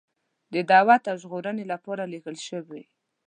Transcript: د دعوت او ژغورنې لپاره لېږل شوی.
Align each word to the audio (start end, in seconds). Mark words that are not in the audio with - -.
د 0.53 0.55
دعوت 0.71 1.03
او 1.11 1.15
ژغورنې 1.23 1.63
لپاره 1.73 2.09
لېږل 2.11 2.37
شوی. 2.47 2.83